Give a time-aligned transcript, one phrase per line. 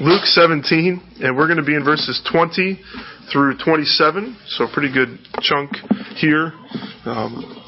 [0.00, 2.80] Luke 17, and we're going to be in verses 20
[3.30, 5.72] through 27, so a pretty good chunk
[6.16, 6.54] here.
[7.04, 7.62] Um,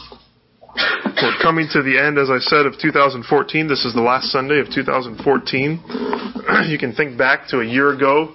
[1.21, 3.69] we're coming to the end, as I said, of 2014.
[3.69, 5.85] This is the last Sunday of 2014.
[6.69, 8.35] you can think back to a year ago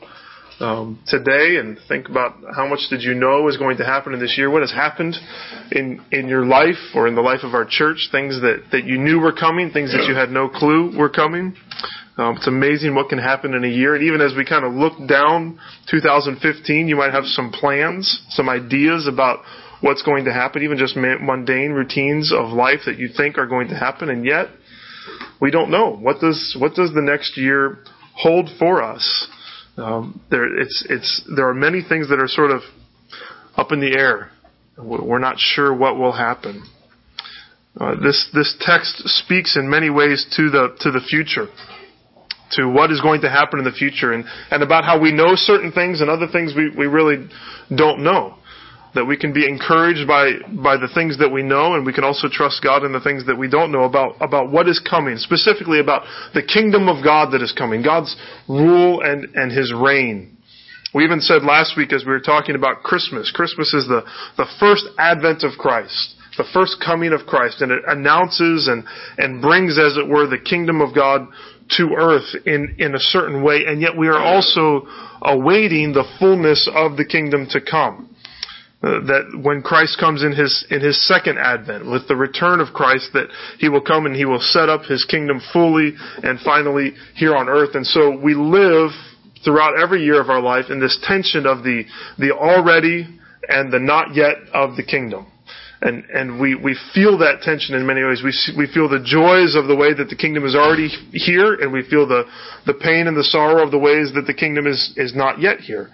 [0.60, 4.20] um, today and think about how much did you know is going to happen in
[4.20, 4.52] this year?
[4.52, 5.16] What has happened
[5.72, 8.10] in in your life or in the life of our church?
[8.12, 11.56] Things that that you knew were coming, things that you had no clue were coming.
[12.18, 13.94] Um, it's amazing what can happen in a year.
[13.94, 18.50] And even as we kind of look down 2015, you might have some plans, some
[18.50, 19.44] ideas about
[19.82, 23.68] what's going to happen, even just mundane routines of life that you think are going
[23.68, 24.48] to happen, and yet
[25.40, 25.96] we don't know.
[25.96, 27.78] What does what does the next year
[28.16, 29.28] hold for us?
[29.78, 32.62] Um, there, it's it's there are many things that are sort of
[33.56, 34.32] up in the air.
[34.76, 36.64] We're not sure what will happen.
[37.80, 41.48] Uh, this this text speaks in many ways to the to the future
[42.52, 45.36] to what is going to happen in the future and, and about how we know
[45.36, 47.28] certain things and other things we, we really
[47.76, 48.36] don't know.
[48.96, 52.04] That we can be encouraged by, by the things that we know and we can
[52.04, 55.18] also trust God in the things that we don't know about, about what is coming,
[55.18, 58.16] specifically about the kingdom of God that is coming, God's
[58.48, 60.38] rule and, and His reign.
[60.96, 64.04] We even said last week as we were talking about Christmas, Christmas is the,
[64.38, 68.86] the first advent of Christ the first coming of Christ, and it announces and,
[69.18, 71.28] and brings, as it were, the kingdom of God
[71.78, 74.88] to earth in, in a certain way, and yet we are also
[75.22, 78.16] awaiting the fullness of the kingdom to come.
[78.82, 82.76] Uh, that when Christ comes in his in his second advent, with the return of
[82.76, 86.94] Christ, that he will come and he will set up his kingdom fully and finally
[87.16, 87.74] here on earth.
[87.74, 88.92] And so we live
[89.44, 91.86] throughout every year of our life in this tension of the
[92.20, 93.08] the already
[93.50, 95.26] and the not yet of the kingdom
[95.82, 98.22] and and we we feel that tension in many ways.
[98.24, 101.72] We we feel the joys of the way that the kingdom is already here, and
[101.72, 102.24] we feel the
[102.66, 105.60] the pain and the sorrow of the ways that the kingdom is is not yet
[105.60, 105.90] here.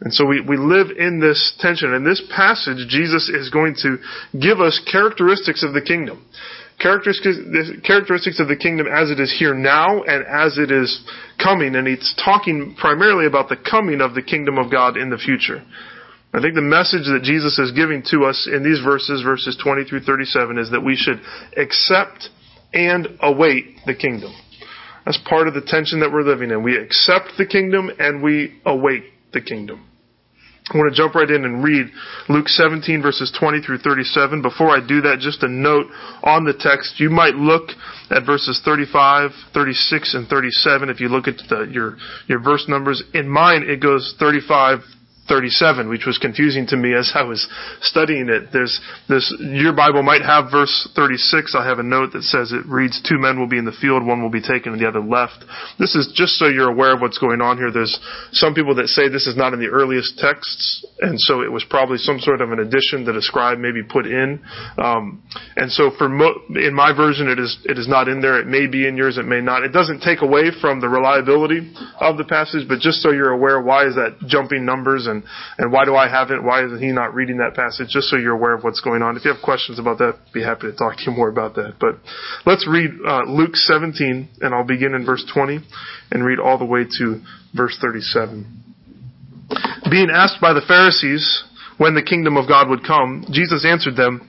[0.00, 1.92] And so we, we live in this tension.
[1.92, 3.98] In this passage, Jesus is going to
[4.38, 6.24] give us characteristics of the kingdom.
[6.78, 7.36] Characteristics,
[7.84, 11.04] characteristics of the kingdom as it is here now and as it is
[11.42, 11.74] coming.
[11.74, 15.64] And he's talking primarily about the coming of the kingdom of God in the future.
[16.32, 19.84] I think the message that Jesus is giving to us in these verses, verses 20
[19.84, 21.20] through 37, is that we should
[21.56, 22.28] accept
[22.74, 24.34] and await the kingdom.
[25.06, 26.62] That's part of the tension that we're living in.
[26.62, 29.88] We accept the kingdom and we await the kingdom.
[30.70, 31.86] I want to jump right in and read
[32.28, 34.42] Luke 17 verses 20 through 37.
[34.42, 35.86] Before I do that, just a note
[36.22, 37.00] on the text.
[37.00, 37.70] You might look
[38.10, 41.96] at verses 35, 36, and 37 if you look at the, your,
[42.26, 43.02] your verse numbers.
[43.14, 44.80] In mine, it goes 35,
[45.28, 47.46] 37, which was confusing to me as I was
[47.82, 48.48] studying it.
[48.52, 51.54] There's this, your Bible might have verse 36.
[51.54, 54.04] I have a note that says it reads, two men will be in the field,
[54.04, 55.44] one will be taken and the other left.
[55.78, 57.70] This is just so you're aware of what's going on here.
[57.70, 57.98] There's
[58.32, 61.64] some people that say this is not in the earliest texts, and so it was
[61.68, 64.40] probably some sort of an addition that a scribe maybe put in.
[64.78, 65.22] Um,
[65.56, 68.40] and so for mo- in my version, it is, it is not in there.
[68.40, 69.62] It may be in yours, it may not.
[69.62, 73.60] It doesn't take away from the reliability of the passage, but just so you're aware,
[73.60, 75.24] why is that jumping numbers and and,
[75.58, 76.42] and why do I have it?
[76.42, 77.88] Why is he not reading that passage?
[77.90, 79.16] Just so you're aware of what's going on.
[79.16, 81.54] If you have questions about that, I'd be happy to talk to you more about
[81.56, 81.74] that.
[81.80, 81.96] But
[82.46, 85.60] let's read uh, Luke 17, and I'll begin in verse 20
[86.10, 87.20] and read all the way to
[87.54, 88.64] verse 37.
[89.90, 91.44] Being asked by the Pharisees
[91.78, 94.28] when the kingdom of God would come, Jesus answered them,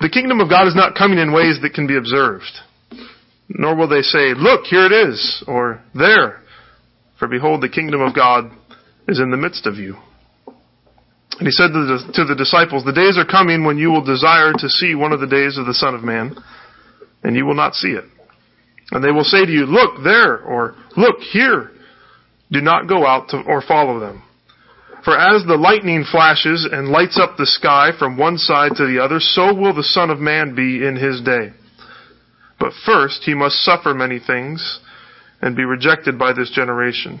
[0.00, 2.44] The kingdom of God is not coming in ways that can be observed.
[3.48, 6.40] Nor will they say, Look, here it is, or there.
[7.18, 8.50] For behold, the kingdom of God
[9.08, 9.96] is in the midst of you.
[11.38, 14.04] And he said to the, to the disciples, The days are coming when you will
[14.04, 16.36] desire to see one of the days of the Son of Man,
[17.22, 18.04] and you will not see it.
[18.90, 21.70] And they will say to you, Look there, or Look here.
[22.50, 24.22] Do not go out to, or follow them.
[25.04, 29.02] For as the lightning flashes and lights up the sky from one side to the
[29.02, 31.52] other, so will the Son of Man be in his day.
[32.58, 34.80] But first he must suffer many things
[35.40, 37.20] and be rejected by this generation.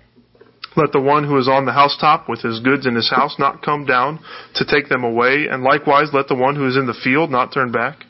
[0.75, 3.61] let the one who is on the housetop with his goods in his house not
[3.61, 4.19] come down
[4.55, 7.53] to take them away, and likewise let the one who is in the field not
[7.53, 8.05] turn back.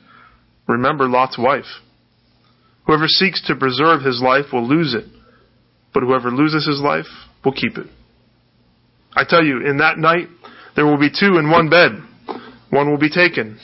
[0.67, 1.65] Remember Lot's wife.
[2.85, 5.05] Whoever seeks to preserve his life will lose it,
[5.93, 7.07] but whoever loses his life
[7.43, 7.87] will keep it.
[9.15, 10.27] I tell you, in that night,
[10.75, 11.91] there will be two in one bed.
[12.69, 13.59] One will be taken,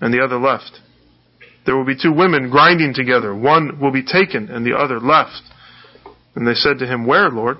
[0.00, 0.78] and the other left.
[1.64, 3.34] There will be two women grinding together.
[3.34, 5.42] One will be taken, and the other left.
[6.34, 7.58] And they said to him, Where, Lord?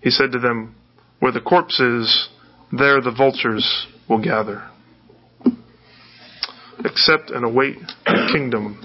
[0.00, 0.74] He said to them,
[1.18, 2.28] Where the corpse is,
[2.72, 4.68] there the vultures will gather.
[6.84, 7.76] Accept and await
[8.06, 8.78] the kingdom.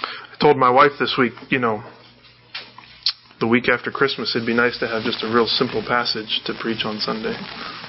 [0.00, 1.82] I told my wife this week, you know,
[3.40, 6.54] the week after Christmas, it'd be nice to have just a real simple passage to
[6.60, 7.36] preach on Sunday.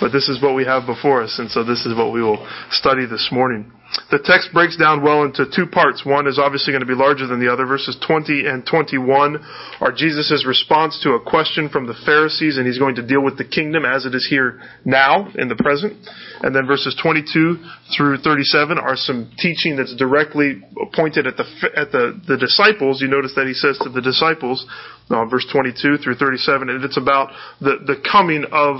[0.00, 2.46] but this is what we have before us, and so this is what we will
[2.70, 3.70] study this morning.
[4.10, 6.04] The text breaks down well into two parts.
[6.04, 7.66] One is obviously going to be larger than the other.
[7.66, 9.38] Verses 20 and 21
[9.80, 13.36] are Jesus' response to a question from the Pharisees, and he's going to deal with
[13.36, 15.94] the kingdom as it is here now, in the present.
[16.42, 17.58] And then verses 22
[17.96, 20.62] through 37 are some teaching that's directly
[20.94, 21.44] pointed at the,
[21.76, 23.00] at the, the disciples.
[23.00, 24.66] You notice that he says to the disciples,
[25.10, 28.78] uh, verse 22 through 37, and it's about the, the coming of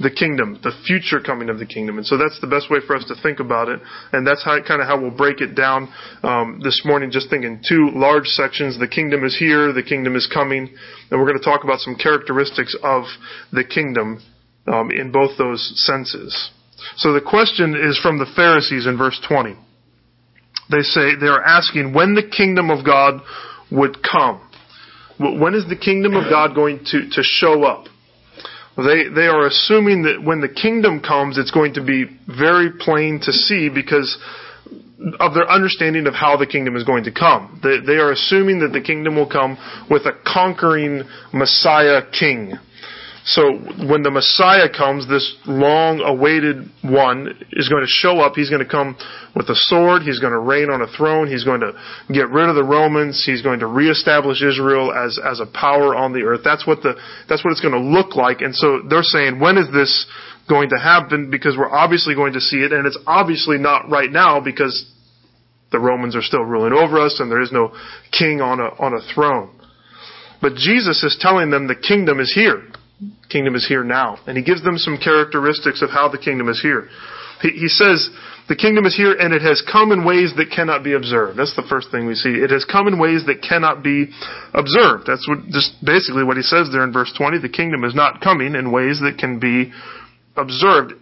[0.00, 1.98] the kingdom, the future coming of the kingdom.
[1.98, 3.80] And so that's the best way for us to think about it.
[4.12, 5.92] And that's how, kind of how we'll break it down
[6.22, 8.78] um, this morning, just thinking two large sections.
[8.78, 10.68] The kingdom is here, the kingdom is coming.
[11.10, 13.04] And we're going to talk about some characteristics of
[13.52, 14.22] the kingdom
[14.66, 16.50] um, in both those senses.
[16.96, 19.54] So the question is from the Pharisees in verse 20.
[20.70, 23.20] They say, they are asking when the kingdom of God
[23.70, 24.48] would come.
[25.18, 27.88] When is the kingdom of God going to, to show up?
[28.76, 33.20] They, they are assuming that when the kingdom comes, it's going to be very plain
[33.22, 34.16] to see because
[35.18, 37.60] of their understanding of how the kingdom is going to come.
[37.62, 39.56] They, they are assuming that the kingdom will come
[39.90, 41.02] with a conquering
[41.32, 42.54] Messiah king.
[43.24, 48.32] So when the Messiah comes, this long awaited one is going to show up.
[48.34, 48.96] He's going to come
[49.36, 50.02] with a sword.
[50.02, 51.28] He's going to reign on a throne.
[51.28, 51.72] He's going to
[52.12, 53.22] get rid of the Romans.
[53.24, 56.40] He's going to reestablish Israel as, as a power on the earth.
[56.44, 56.94] That's what the,
[57.28, 58.40] that's what it's going to look like.
[58.40, 60.06] And so they're saying, when is this
[60.48, 61.30] going to happen?
[61.30, 64.90] Because we're obviously going to see it and it's obviously not right now because
[65.72, 67.72] the Romans are still ruling over us and there is no
[68.16, 69.50] king on a, on a throne.
[70.40, 72.64] But Jesus is telling them the kingdom is here
[73.30, 74.18] kingdom is here now.
[74.26, 76.88] And he gives them some characteristics of how the kingdom is here.
[77.40, 78.10] He, he says,
[78.48, 81.38] the kingdom is here and it has come in ways that cannot be observed.
[81.38, 82.30] That's the first thing we see.
[82.30, 84.10] It has come in ways that cannot be
[84.52, 85.04] observed.
[85.06, 87.38] That's what, just basically what he says there in verse 20.
[87.38, 89.72] The kingdom is not coming in ways that can be
[90.36, 90.94] observed.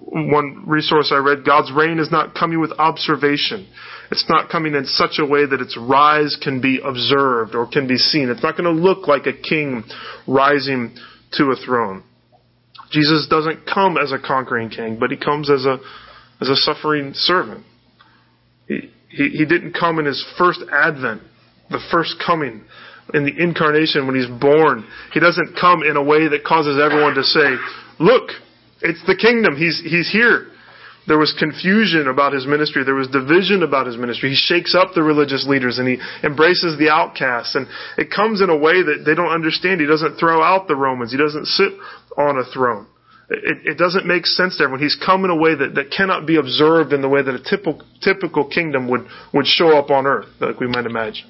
[0.00, 3.68] One resource I read, God's reign is not coming with observation.
[4.10, 7.86] It's not coming in such a way that its rise can be observed or can
[7.86, 8.30] be seen.
[8.30, 9.84] It's not going to look like a king
[10.26, 10.96] rising
[11.32, 12.02] to a throne.
[12.90, 15.78] Jesus doesn't come as a conquering king, but he comes as a
[16.40, 17.64] as a suffering servant.
[18.66, 21.22] He, he, he didn't come in his first advent,
[21.70, 22.64] the first coming
[23.12, 24.86] in the incarnation when he's born.
[25.12, 27.56] He doesn't come in a way that causes everyone to say,
[27.98, 28.30] "Look,
[28.80, 29.56] it's the kingdom.
[29.56, 30.48] He's he's here."
[31.08, 32.84] There was confusion about his ministry.
[32.84, 34.28] There was division about his ministry.
[34.30, 37.54] He shakes up the religious leaders and he embraces the outcasts.
[37.54, 37.66] And
[37.96, 39.80] it comes in a way that they don't understand.
[39.80, 41.10] He doesn't throw out the Romans.
[41.10, 41.72] He doesn't sit
[42.18, 42.86] on a throne.
[43.30, 44.82] It, it doesn't make sense to everyone.
[44.82, 47.42] He's come in a way that, that cannot be observed in the way that a
[47.42, 51.24] typical, typical kingdom would, would show up on earth, like we might imagine.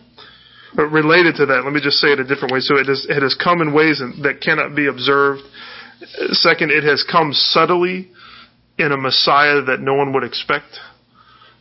[0.75, 2.61] But related to that, let me just say it a different way.
[2.61, 5.43] So it, is, it has come in ways that cannot be observed.
[6.31, 8.11] Second, it has come subtly
[8.79, 10.79] in a Messiah that no one would expect.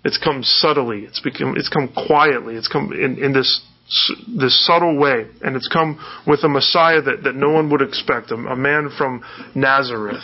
[0.06, 1.00] It's come subtly.
[1.00, 2.56] It's become, it's come quietly.
[2.56, 3.62] It's come in, in this,
[4.28, 5.26] this subtle way.
[5.42, 8.32] And it's come with a Messiah that, that no one would expect.
[8.32, 9.24] A, a man from
[9.56, 10.24] Nazareth.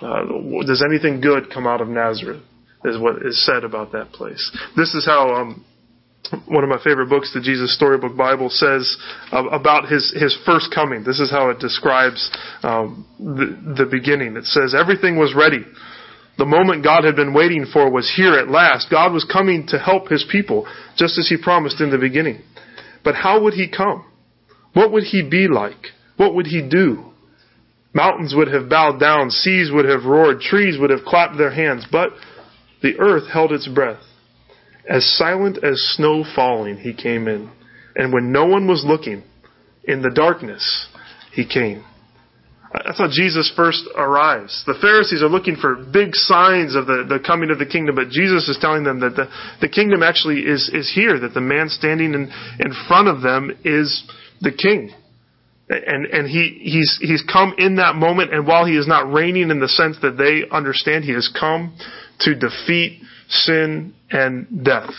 [0.00, 0.24] Uh,
[0.66, 2.42] does anything good come out of Nazareth?
[2.84, 4.50] Is what is said about that place.
[4.76, 5.64] This is how, um,
[6.48, 8.96] one of my favorite books, the Jesus Storybook Bible, says
[9.30, 11.04] uh, about his, his first coming.
[11.04, 12.28] This is how it describes
[12.64, 14.36] um, the, the beginning.
[14.36, 15.64] It says, Everything was ready.
[16.38, 18.90] The moment God had been waiting for was here at last.
[18.90, 22.42] God was coming to help his people, just as he promised in the beginning.
[23.04, 24.06] But how would he come?
[24.72, 25.88] What would he be like?
[26.16, 27.12] What would he do?
[27.94, 31.86] Mountains would have bowed down, seas would have roared, trees would have clapped their hands,
[31.90, 32.10] but
[32.82, 34.00] the earth held its breath.
[34.88, 37.50] As silent as snow falling, he came in.
[37.94, 39.22] And when no one was looking,
[39.84, 40.86] in the darkness,
[41.32, 41.84] he came.
[42.72, 44.64] That's how Jesus first arrives.
[44.66, 48.08] The Pharisees are looking for big signs of the, the coming of the kingdom, but
[48.08, 49.28] Jesus is telling them that the,
[49.60, 53.50] the kingdom actually is, is here, that the man standing in, in front of them
[53.64, 54.02] is
[54.40, 54.90] the king.
[55.68, 59.50] And, and he, he's, he's come in that moment, and while he is not reigning
[59.50, 61.76] in the sense that they understand, he has come
[62.20, 64.90] to defeat sin and death.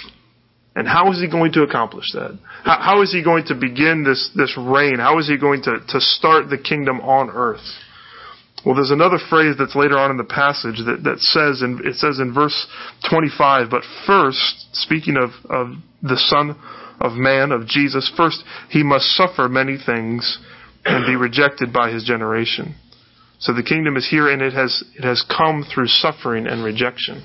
[0.75, 2.37] And how is he going to accomplish that?
[2.63, 4.97] How, how is he going to begin this, this reign?
[4.97, 7.61] How is he going to, to start the kingdom on earth?
[8.65, 11.95] Well, there's another phrase that's later on in the passage that, that says, in, it
[11.95, 12.67] says in verse
[13.09, 16.55] 25, but first, speaking of, of the Son
[17.01, 20.39] of Man, of Jesus, first he must suffer many things
[20.85, 22.75] and be rejected by his generation.
[23.39, 27.21] So the kingdom is here and it has, it has come through suffering and rejection.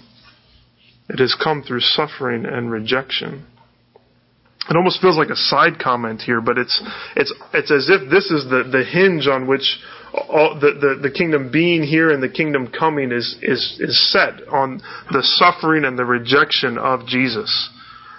[1.09, 3.47] It has come through suffering and rejection.
[4.69, 6.83] It almost feels like a side comment here, but it's
[7.17, 9.79] it's it's as if this is the, the hinge on which
[10.13, 14.47] all, the, the the kingdom being here and the kingdom coming is is is set
[14.49, 17.71] on the suffering and the rejection of Jesus.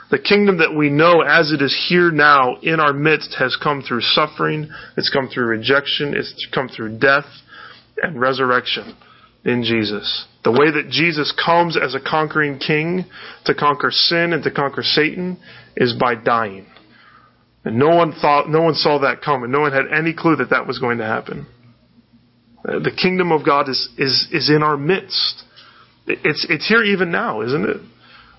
[0.10, 3.84] The kingdom that we know as it is here now in our midst has come
[3.84, 7.28] through suffering, it's come through rejection, it's come through death
[8.02, 8.98] and resurrection
[9.46, 10.26] in Jesus.
[10.44, 13.06] The way that Jesus comes as a conquering king
[13.46, 15.38] to conquer sin and to conquer Satan
[15.76, 16.66] is by dying.
[17.66, 19.52] And no one thought, no one saw that coming.
[19.52, 21.46] No one had any clue that that was going to happen.
[22.68, 25.44] Uh, the kingdom of God is, is, is in our midst.
[26.08, 27.78] It's, it's here even now, isn't it?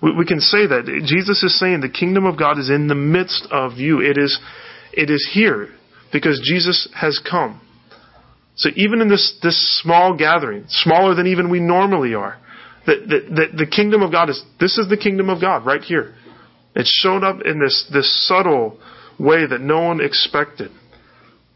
[0.02, 1.02] We, we can say that.
[1.06, 4.00] Jesus is saying the kingdom of God is in the midst of you.
[4.00, 4.38] It is,
[4.92, 5.68] it is here
[6.12, 7.60] because Jesus has come.
[8.60, 12.38] So even in this, this small gathering, smaller than even we normally are,
[12.86, 15.80] that, that, that the kingdom of God is, this is the kingdom of God right
[15.80, 16.14] here.
[16.74, 18.78] It's shown up in this, this subtle
[19.18, 20.70] way that no one expected.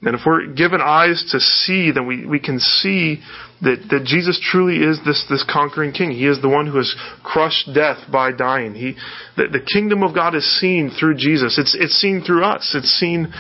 [0.01, 3.21] And if we're given eyes to see, then we, we can see
[3.61, 6.11] that, that Jesus truly is this, this conquering king.
[6.11, 8.75] He is the one who has crushed death by dying.
[8.75, 8.97] He,
[9.37, 11.59] the, the kingdom of God is seen through Jesus.
[11.59, 12.75] It's, it's seen through us.
[12.75, 13.33] It's seen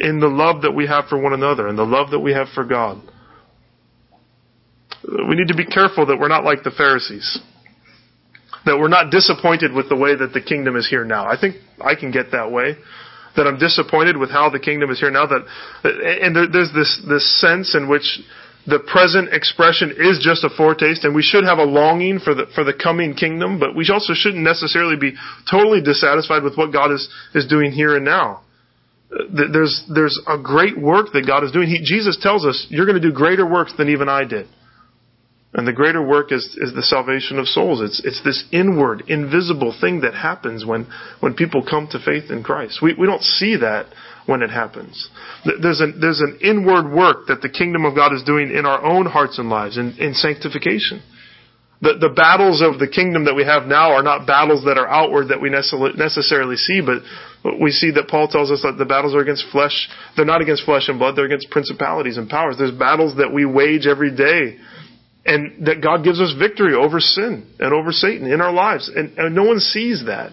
[0.00, 2.48] in the love that we have for one another and the love that we have
[2.54, 3.00] for God.
[5.04, 7.38] We need to be careful that we're not like the Pharisees.
[8.64, 11.26] That we're not disappointed with the way that the kingdom is here now.
[11.26, 12.76] I think I can get that way.
[13.36, 15.26] That I'm disappointed with how the kingdom is here now.
[15.26, 15.46] That,
[15.84, 18.20] and there's this, this sense in which
[18.66, 22.44] the present expression is just a foretaste, and we should have a longing for the
[22.54, 25.14] for the coming kingdom, but we also shouldn't necessarily be
[25.50, 28.42] totally dissatisfied with what God is is doing here and now
[29.32, 31.68] there's there's a great work that God is doing.
[31.68, 34.46] He, Jesus tells us, "You're going to do greater works than even I did."
[35.52, 37.80] And the greater work is, is the salvation of souls.
[37.80, 40.86] It's, it's this inward, invisible thing that happens when,
[41.18, 42.78] when people come to faith in Christ.
[42.80, 43.86] We, we don't see that
[44.26, 45.10] when it happens.
[45.44, 48.84] There's an, there's an inward work that the kingdom of God is doing in our
[48.84, 51.02] own hearts and lives in, in sanctification.
[51.82, 54.86] The, the battles of the kingdom that we have now are not battles that are
[54.86, 57.02] outward that we necessarily see, but
[57.60, 59.88] we see that Paul tells us that the battles are against flesh.
[60.16, 62.56] They're not against flesh and blood, they're against principalities and powers.
[62.58, 64.58] There's battles that we wage every day
[65.24, 68.90] and that God gives us victory over sin and over Satan in our lives.
[68.94, 70.32] And, and no one sees that.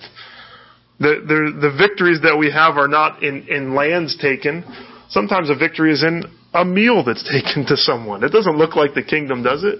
[0.99, 4.63] The, the, the victories that we have are not in, in lands taken.
[5.09, 6.23] Sometimes a victory is in
[6.53, 8.23] a meal that's taken to someone.
[8.23, 9.79] It doesn't look like the kingdom, does it?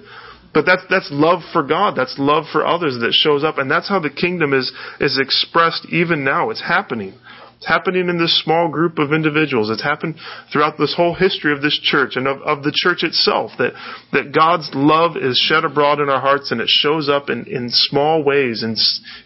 [0.58, 1.94] But that's, that's love for God.
[1.96, 3.60] That's love for others that shows up.
[3.60, 6.50] And that's how the kingdom is, is expressed even now.
[6.50, 7.14] It's happening.
[7.58, 9.70] It's happening in this small group of individuals.
[9.70, 10.16] It's happened
[10.52, 13.52] throughout this whole history of this church and of, of the church itself.
[13.60, 13.74] That,
[14.14, 17.70] that God's love is shed abroad in our hearts and it shows up in, in
[17.70, 18.76] small ways, in,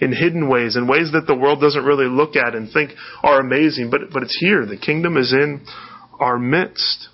[0.06, 2.92] in hidden ways, in ways that the world doesn't really look at and think
[3.24, 3.90] are amazing.
[3.90, 4.66] But, but it's here.
[4.66, 5.66] The kingdom is in
[6.20, 7.08] our midst.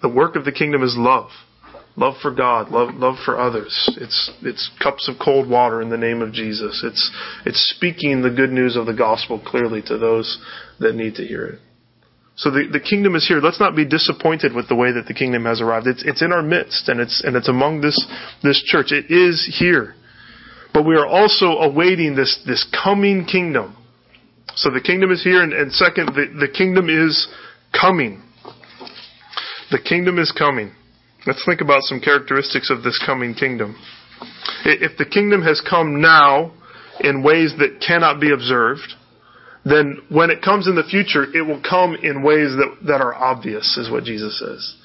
[0.00, 1.30] The work of the kingdom is love
[2.00, 3.88] love for God, love love for others.
[4.00, 6.82] It's it's cups of cold water in the name of Jesus.
[6.82, 7.10] It's
[7.44, 10.42] it's speaking the good news of the gospel clearly to those
[10.80, 11.60] that need to hear it.
[12.36, 13.38] So the, the kingdom is here.
[13.38, 15.86] Let's not be disappointed with the way that the kingdom has arrived.
[15.86, 18.02] It's it's in our midst and it's and it's among this
[18.42, 18.92] this church.
[18.92, 19.94] It is here.
[20.72, 23.76] But we are also awaiting this this coming kingdom.
[24.56, 27.28] So the kingdom is here and, and second the, the kingdom is
[27.78, 28.22] coming.
[29.70, 30.72] The kingdom is coming.
[31.26, 33.76] Let's think about some characteristics of this coming kingdom.
[34.64, 36.52] If the kingdom has come now
[37.00, 38.94] in ways that cannot be observed,
[39.64, 43.14] then when it comes in the future, it will come in ways that, that are
[43.14, 44.76] obvious, is what Jesus says.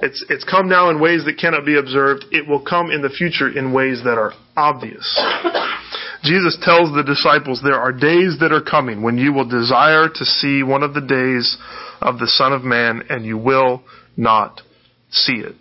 [0.00, 2.24] It's, it's come now in ways that cannot be observed.
[2.30, 5.04] It will come in the future in ways that are obvious.
[6.24, 10.24] Jesus tells the disciples, there are days that are coming when you will desire to
[10.24, 11.58] see one of the days
[12.00, 13.82] of the Son of Man and you will
[14.16, 14.62] not
[15.10, 15.56] see it.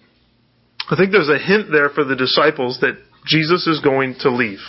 [0.91, 4.59] I think there's a hint there for the disciples that Jesus is going to leave.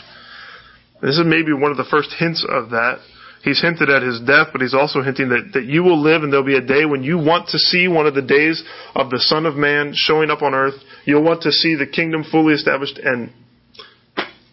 [1.02, 2.98] This is maybe one of the first hints of that.
[3.42, 6.32] He's hinted at his death, but he's also hinting that, that you will live and
[6.32, 8.62] there'll be a day when you want to see one of the days
[8.94, 10.74] of the Son of Man showing up on earth.
[11.04, 13.32] You'll want to see the kingdom fully established and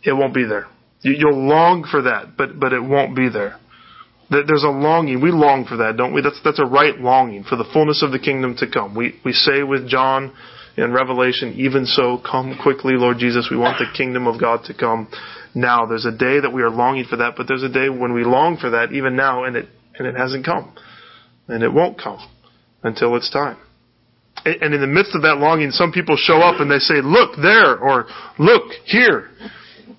[0.04, 0.66] it won't be there.
[1.02, 3.60] You'll long for that, but, but it won't be there.
[4.32, 5.22] There's a longing.
[5.22, 6.22] We long for that, don't we?
[6.22, 8.96] That's, that's a right longing for the fullness of the kingdom to come.
[8.96, 10.34] We, we say with John
[10.80, 13.50] in Revelation, even so, come quickly, Lord Jesus.
[13.52, 15.10] We want the kingdom of God to come
[15.54, 15.86] now.
[15.86, 18.24] There's a day that we are longing for that, but there's a day when we
[18.24, 19.68] long for that even now and it,
[19.98, 20.74] and it hasn't come.
[21.48, 22.20] And it won't come
[22.84, 23.58] until it's time.
[24.46, 27.36] And in the midst of that longing, some people show up and they say, look
[27.36, 28.08] there, or
[28.38, 29.30] look here.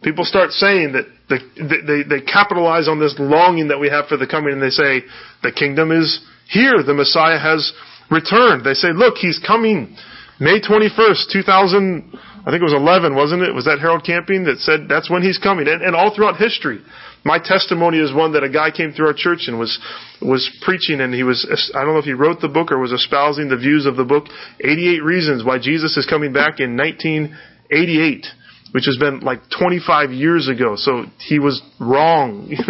[0.02, 1.38] People start saying that the,
[1.84, 5.02] they, they capitalize on this longing that we have for the coming and they say,
[5.42, 6.82] the kingdom is here.
[6.82, 7.72] The Messiah has
[8.10, 8.64] returned.
[8.64, 9.96] They say, look, he's coming.
[10.40, 13.54] May 21st, 2000, I think it was 11, wasn't it?
[13.54, 15.68] Was that Harold Camping that said that's when he's coming?
[15.68, 16.80] And, and all throughout history.
[17.24, 19.78] My testimony is one that a guy came through our church and was,
[20.22, 21.44] was preaching and he was,
[21.74, 24.04] I don't know if he wrote the book or was espousing the views of the
[24.04, 24.24] book,
[24.60, 28.26] 88 Reasons Why Jesus is Coming Back in 1988
[28.72, 30.74] which has been like 25 years ago.
[30.76, 32.50] So he was wrong.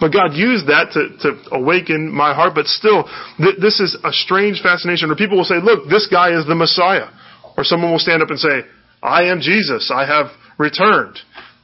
[0.00, 2.54] But God used that to, to awaken my heart.
[2.54, 5.08] But still, th- this is a strange fascination.
[5.08, 7.08] where people will say, look, this guy is the Messiah.
[7.56, 8.62] Or someone will stand up and say,
[9.02, 9.90] I am Jesus.
[9.94, 10.26] I have
[10.58, 11.18] returned.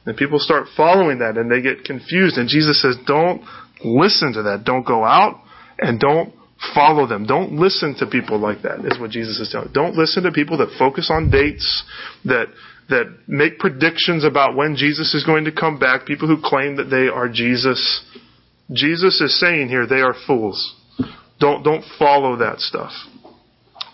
[0.05, 2.37] And people start following that and they get confused.
[2.37, 3.43] And Jesus says, don't
[3.83, 4.63] listen to that.
[4.63, 5.41] Don't go out
[5.77, 6.33] and don't
[6.73, 7.25] follow them.
[7.25, 9.71] Don't listen to people like that, is what Jesus is telling.
[9.73, 11.83] Don't listen to people that focus on dates,
[12.25, 12.47] that
[12.91, 16.89] that make predictions about when Jesus is going to come back, people who claim that
[16.89, 18.05] they are Jesus.
[18.71, 20.75] Jesus is saying here they are fools.
[21.39, 22.91] Don't, don't follow that stuff.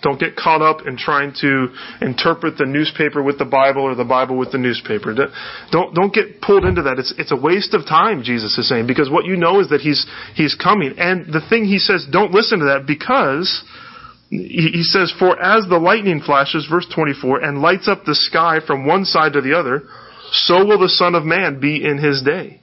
[0.04, 1.70] Don't get caught up in trying to
[2.02, 5.16] interpret the newspaper with the Bible or the Bible with the newspaper.
[5.72, 7.00] Don't, don't get pulled into that.
[7.00, 9.82] It's, it's a waste of time, Jesus is saying, because what you know is that
[9.82, 10.94] He's, He's coming.
[10.98, 13.64] And the thing He says, don't listen to that because
[14.30, 18.86] he says, For as the lightning flashes, verse 24, and lights up the sky from
[18.86, 19.84] one side to the other,
[20.32, 22.62] so will the Son of Man be in his day.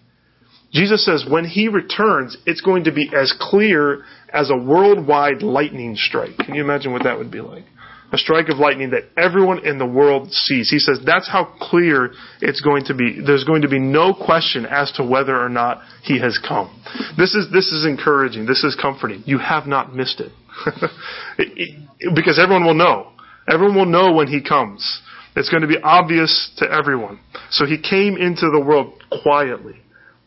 [0.75, 4.03] Jesus says, when he returns, it's going to be as clear
[4.33, 6.37] as a worldwide lightning strike.
[6.39, 7.65] Can you imagine what that would be like?
[8.13, 10.71] A strike of lightning that everyone in the world sees.
[10.71, 13.21] He says that's how clear it's going to be.
[13.25, 16.83] There's going to be no question as to whether or not he has come.
[17.17, 18.47] This is, this is encouraging.
[18.47, 19.23] This is comforting.
[19.27, 20.33] You have not missed it.
[22.15, 23.13] because everyone will know.
[23.49, 25.03] Everyone will know when he comes.
[25.37, 27.21] It's going to be obvious to everyone.
[27.51, 29.75] So he came into the world quietly.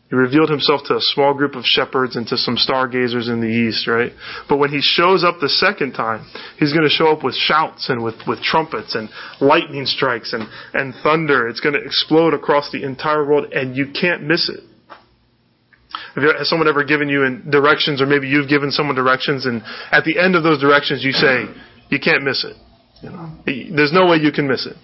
[0.08, 3.46] He revealed himself to a small group of shepherds and to some stargazers in the
[3.46, 4.12] east, right?
[4.48, 6.26] But when he shows up the second time,
[6.58, 10.48] he's going to show up with shouts and with, with trumpets and lightning strikes and,
[10.72, 11.46] and thunder.
[11.46, 14.60] It's going to explode across the entire world and you can't miss it.
[16.14, 20.18] Has someone ever given you directions, or maybe you've given someone directions, and at the
[20.18, 21.44] end of those directions you say,
[21.90, 22.56] you can't miss it.
[23.02, 24.76] You know, there's no way you can miss it.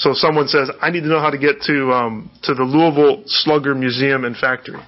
[0.00, 3.22] So someone says, I need to know how to get to um, to the Louisville
[3.26, 4.80] Slugger Museum and Factory.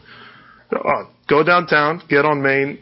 [0.75, 2.79] Oh, go downtown, get on Main,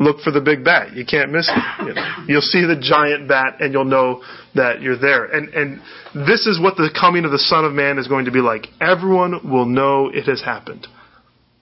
[0.00, 0.94] look for the big bat.
[0.94, 1.86] You can't miss it.
[1.86, 2.02] You know.
[2.26, 4.24] You'll see the giant bat, and you'll know
[4.56, 5.26] that you're there.
[5.26, 5.80] And and
[6.26, 8.66] this is what the coming of the Son of Man is going to be like.
[8.80, 10.88] Everyone will know it has happened.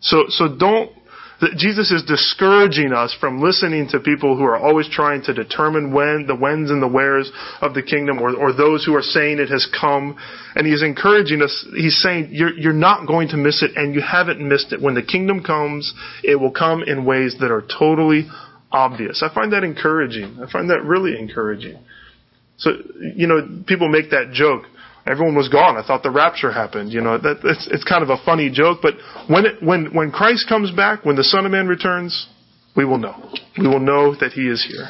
[0.01, 0.93] So, so don't,
[1.57, 6.25] Jesus is discouraging us from listening to people who are always trying to determine when,
[6.27, 9.51] the whens and the wheres of the kingdom, or, or those who are saying it
[9.51, 10.17] has come.
[10.55, 14.01] And he's encouraging us, he's saying, you're, you're not going to miss it, and you
[14.01, 14.81] haven't missed it.
[14.81, 15.93] When the kingdom comes,
[16.25, 18.27] it will come in ways that are totally
[18.73, 19.23] obvious.
[19.23, 20.39] I find that encouraging.
[20.43, 21.79] I find that really encouraging.
[22.59, 22.71] So,
[23.15, 24.63] you know, people make that joke
[25.07, 25.77] everyone was gone.
[25.77, 26.93] I thought the rapture happened.
[26.93, 28.95] You know, that, it's, it's kind of a funny joke, but
[29.29, 32.27] when it, when, when Christ comes back, when the Son of Man returns,
[32.77, 33.33] we will know.
[33.59, 34.89] We will know that He is here.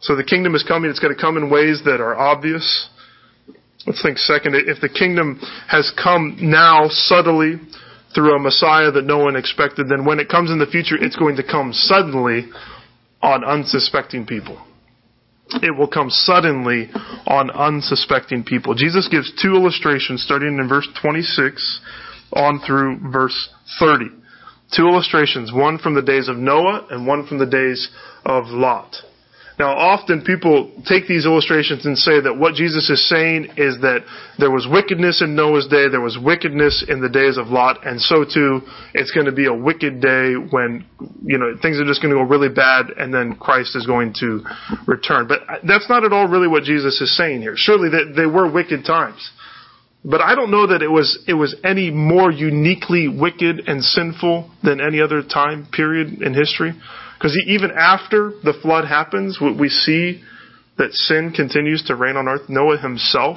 [0.00, 0.90] So the kingdom is coming.
[0.90, 2.88] It's going to come in ways that are obvious.
[3.86, 4.54] Let's think second.
[4.54, 7.54] If the kingdom has come now subtly
[8.14, 11.16] through a Messiah that no one expected, then when it comes in the future, it's
[11.16, 12.48] going to come suddenly
[13.22, 14.60] on unsuspecting people
[15.62, 16.90] it will come suddenly
[17.26, 18.74] on unsuspecting people.
[18.74, 21.80] Jesus gives two illustrations starting in verse 26
[22.32, 24.06] on through verse 30.
[24.74, 27.90] Two illustrations, one from the days of Noah and one from the days
[28.24, 28.96] of Lot.
[29.60, 34.06] Now, often people take these illustrations and say that what Jesus is saying is that
[34.38, 38.00] there was wickedness in Noah's day, there was wickedness in the days of Lot, and
[38.00, 38.62] so too,
[38.94, 40.86] it's going to be a wicked day when,
[41.22, 44.14] you know, things are just going to go really bad and then Christ is going
[44.20, 44.40] to
[44.86, 45.28] return.
[45.28, 47.52] But uh, that's not at all really what Jesus is saying here.
[47.54, 49.30] Surely they, they were wicked times.
[50.02, 54.50] But I don't know that it was, it was any more uniquely wicked and sinful
[54.62, 56.72] than any other time period in history.
[57.20, 60.22] Because even after the flood happens, we see
[60.78, 62.48] that sin continues to reign on earth.
[62.48, 63.36] Noah himself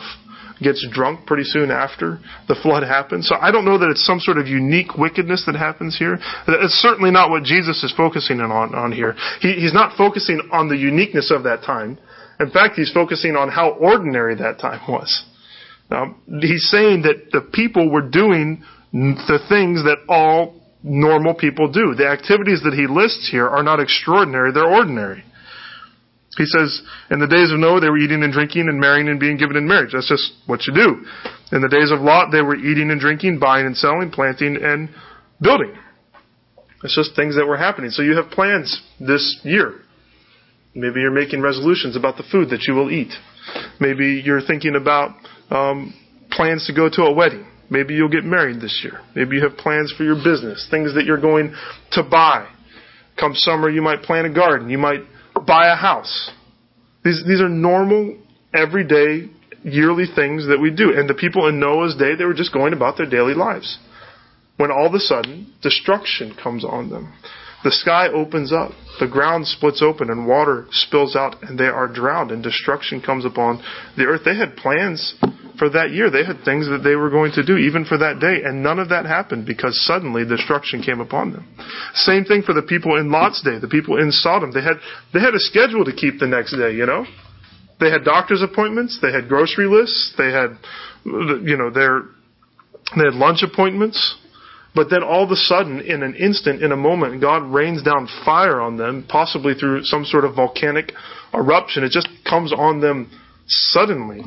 [0.62, 2.17] gets drunk pretty soon after
[2.48, 3.28] the flood happens.
[3.28, 6.17] So I don't know that it's some sort of unique wickedness that happens here.
[6.48, 9.15] It's certainly not what Jesus is focusing on, on here.
[9.41, 12.00] He, he's not focusing on the uniqueness of that time.
[12.39, 15.26] In fact, he's focusing on how ordinary that time was.
[15.91, 21.96] Now, he's saying that the people were doing the things that all normal people do.
[21.96, 25.24] The activities that he lists here are not extraordinary, they're ordinary.
[26.36, 29.19] He says, in the days of Noah, they were eating and drinking and marrying and
[29.19, 29.91] being given in marriage.
[29.93, 31.06] That's just what you do.
[31.56, 34.89] In the days of Lot, they were eating and drinking, buying and selling, planting and
[35.39, 35.74] building.
[36.84, 37.91] It's just things that were happening.
[37.91, 39.82] So you have plans this year.
[40.74, 43.13] Maybe you're making resolutions about the food that you will eat.
[43.80, 45.12] Maybe you're thinking about
[45.52, 45.93] um,
[46.32, 47.46] plans to go to a wedding.
[47.73, 48.99] Maybe you'll get married this year.
[49.15, 51.55] Maybe you have plans for your business, things that you're going
[51.93, 52.47] to buy.
[53.19, 54.69] Come summer, you might plant a garden.
[54.69, 55.01] You might
[55.47, 56.29] buy a house.
[57.03, 58.15] These, these are normal,
[58.53, 59.27] everyday,
[59.63, 60.93] yearly things that we do.
[60.95, 63.79] And the people in Noah's day, they were just going about their daily lives.
[64.57, 67.12] When all of a sudden, destruction comes on them.
[67.63, 71.88] The sky opens up, the ground splits open, and water spills out, and they are
[71.88, 73.63] drowned, and destruction comes upon
[73.97, 74.21] the earth.
[74.25, 75.15] They had plans
[75.63, 76.12] for that year.
[76.12, 78.80] They had things that they were going to do even for that day, and none
[78.80, 81.47] of that happened because suddenly destruction came upon them.
[81.93, 84.52] Same thing for the people in Lot's day, the people in Sodom.
[84.52, 87.06] They had they had a schedule to keep the next day, you know.
[87.80, 90.58] They had doctor's appointments, they had grocery lists, they had
[91.06, 92.04] you know, their
[92.97, 94.17] they had lunch appointments.
[94.76, 98.10] But then all of a sudden, in an instant, in a moment, God rains down
[98.26, 100.91] fire on them, possibly through some sort of volcanic
[101.34, 101.84] eruption.
[101.84, 103.12] It just comes on them
[103.47, 104.23] suddenly.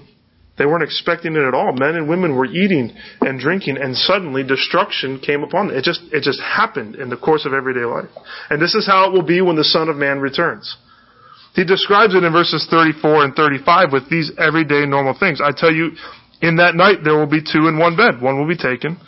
[0.58, 1.72] They weren't expecting it at all.
[1.72, 5.76] Men and women were eating and drinking, and suddenly destruction came upon them.
[5.76, 8.08] It just, it just happened in the course of everyday life.
[8.48, 10.76] And this is how it will be when the Son of Man returns.
[11.54, 15.40] He describes it in verses 34 and 35 with these everyday normal things.
[15.42, 15.92] I tell you,
[16.40, 18.20] in that night there will be two in one bed.
[18.20, 18.98] One will be taken,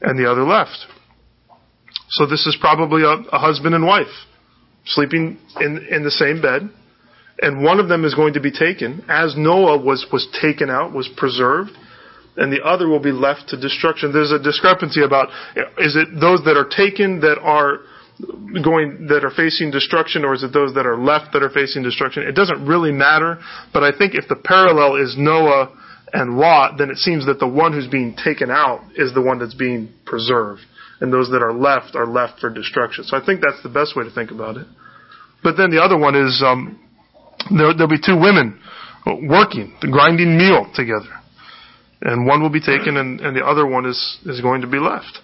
[0.00, 0.76] and the other left.
[2.10, 4.06] So this is probably a, a husband and wife
[4.86, 6.62] sleeping in, in the same bed,
[7.40, 10.92] and one of them is going to be taken, as Noah was, was taken out,
[10.92, 11.70] was preserved,
[12.36, 14.12] and the other will be left to destruction.
[14.12, 15.28] There's a discrepancy about,
[15.78, 17.80] is it those that are taken that are
[18.62, 21.82] going, that are facing destruction, or is it those that are left that are facing
[21.82, 22.24] destruction?
[22.24, 23.38] It doesn't really matter,
[23.72, 25.74] but I think if the parallel is Noah
[26.12, 29.38] and Lot, then it seems that the one who's being taken out is the one
[29.38, 30.62] that's being preserved.
[31.00, 33.04] And those that are left are left for destruction.
[33.04, 34.66] So I think that's the best way to think about it.
[35.44, 36.80] But then the other one is um,
[37.56, 38.60] there, will be two women
[39.06, 41.08] working, grinding meal together.
[42.00, 44.78] And one will be taken and, and the other one is, is going to be
[44.78, 45.18] left.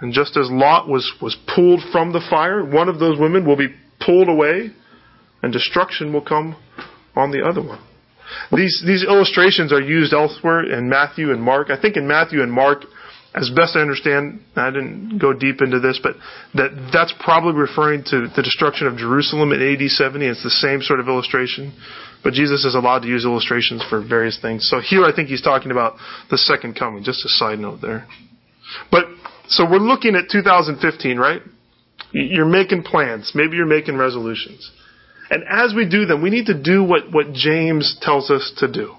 [0.00, 3.56] And just as Lot was, was pulled from the fire, one of those women will
[3.56, 3.68] be
[4.00, 4.70] pulled away
[5.42, 6.56] and destruction will come
[7.16, 7.80] on the other one.
[8.52, 11.70] These, these illustrations are used elsewhere in Matthew and Mark.
[11.70, 12.84] I think in Matthew and Mark,
[13.32, 16.16] as best I understand, I didn't go deep into this, but
[16.54, 20.26] that that's probably referring to the destruction of Jerusalem in AD 70.
[20.26, 21.72] It's the same sort of illustration.
[22.24, 24.68] But Jesus is allowed to use illustrations for various things.
[24.68, 25.94] So here I think he's talking about
[26.28, 27.04] the second coming.
[27.04, 28.06] Just a side note there.
[28.90, 29.04] But,
[29.48, 31.40] so we're looking at 2015, right?
[32.12, 33.32] You're making plans.
[33.34, 34.70] Maybe you're making resolutions.
[35.30, 38.70] And as we do them, we need to do what, what James tells us to
[38.70, 38.96] do.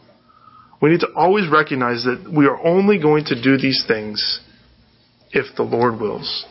[0.82, 4.40] We need to always recognize that we are only going to do these things
[5.32, 6.46] if the Lord wills.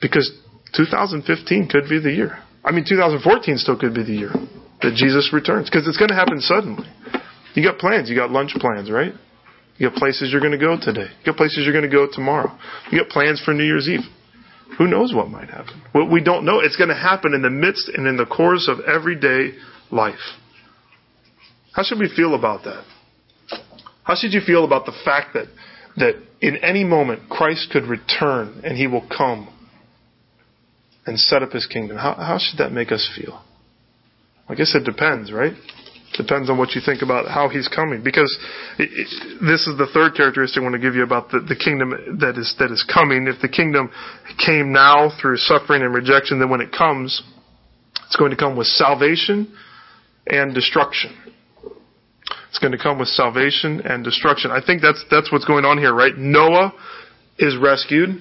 [0.00, 0.30] Because
[0.76, 2.38] 2015 could be the year.
[2.64, 4.32] I mean, 2014 still could be the year
[4.82, 5.68] that Jesus returns.
[5.68, 6.86] Because it's going to happen suddenly.
[7.54, 8.08] You got plans.
[8.08, 9.12] You got lunch plans, right?
[9.78, 11.08] You got places you're going to go today.
[11.20, 12.56] You got places you're going to go tomorrow.
[12.90, 14.04] You got plans for New Year's Eve.
[14.78, 15.82] Who knows what might happen?
[15.92, 16.60] What we don't know.
[16.60, 19.52] It's going to happen in the midst and in the course of everyday
[19.90, 20.14] life.
[21.72, 22.84] How should we feel about that?
[24.06, 25.46] How should you feel about the fact that,
[25.96, 29.52] that in any moment Christ could return and he will come
[31.04, 31.96] and set up his kingdom?
[31.96, 33.42] How, how should that make us feel?
[34.48, 35.54] I guess it depends, right?
[36.16, 38.04] Depends on what you think about how he's coming.
[38.04, 38.32] Because
[38.78, 41.56] it, it, this is the third characteristic I want to give you about the, the
[41.56, 41.90] kingdom
[42.20, 43.26] that is, that is coming.
[43.26, 43.90] If the kingdom
[44.38, 47.24] came now through suffering and rejection, then when it comes,
[48.06, 49.52] it's going to come with salvation
[50.28, 51.25] and destruction.
[52.66, 54.50] Going to come with salvation and destruction.
[54.50, 56.18] I think that's, that's what's going on here, right?
[56.18, 56.72] Noah
[57.38, 58.20] is rescued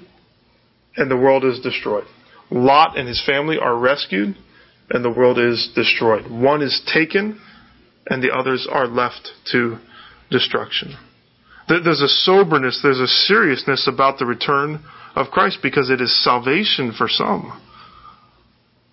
[0.95, 2.03] and the world is destroyed.
[2.51, 4.35] Lot and his family are rescued
[4.91, 6.29] and the world is destroyed.
[6.29, 7.41] One is taken
[8.05, 9.79] and the others are left to
[10.29, 10.95] destruction.
[11.67, 16.93] There's a soberness, there's a seriousness about the return of Christ because it is salvation
[16.95, 17.59] for some,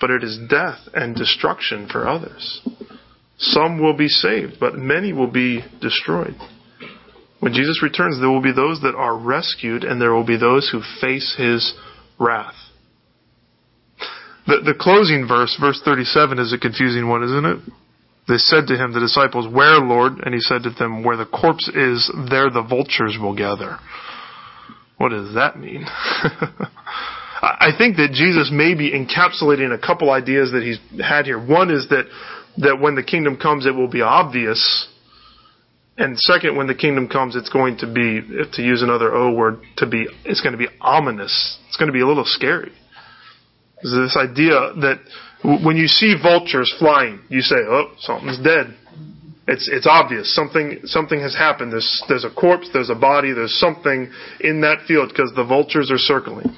[0.00, 2.66] but it is death and destruction for others.
[3.42, 6.36] Some will be saved, but many will be destroyed.
[7.40, 10.70] When Jesus returns, there will be those that are rescued, and there will be those
[10.70, 11.74] who face his
[12.20, 12.54] wrath.
[14.46, 17.58] The, the closing verse, verse 37, is a confusing one, isn't it?
[18.28, 20.20] They said to him, the disciples, Where, Lord?
[20.24, 23.78] And he said to them, Where the corpse is, there the vultures will gather.
[24.98, 25.84] What does that mean?
[27.42, 31.44] I think that Jesus may be encapsulating a couple ideas that he's had here.
[31.44, 32.04] One is that,
[32.58, 34.88] that when the kingdom comes, it will be obvious.
[35.96, 38.20] And second, when the kingdom comes, it's going to be,
[38.52, 41.58] to use another O word, to be, it's going to be ominous.
[41.68, 42.72] It's going to be a little scary.
[43.82, 45.00] This idea that
[45.42, 48.76] when you see vultures flying, you say, "Oh, something's dead."
[49.48, 51.72] It's it's obvious something something has happened.
[51.72, 55.90] There's there's a corpse, there's a body, there's something in that field because the vultures
[55.90, 56.54] are circling.